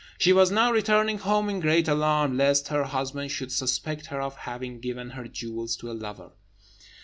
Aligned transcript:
She 0.17 0.33
was 0.33 0.49
now 0.49 0.71
returning 0.71 1.19
home 1.19 1.47
in 1.47 1.59
great 1.59 1.87
alarm 1.87 2.35
lest 2.35 2.69
her 2.69 2.85
husband 2.85 3.29
should 3.29 3.51
suspect 3.51 4.07
her 4.07 4.19
of 4.19 4.35
having 4.35 4.79
given 4.79 5.11
her 5.11 5.27
jewels 5.27 5.75
to 5.75 5.91
a 5.91 5.93
lover. 5.93 6.31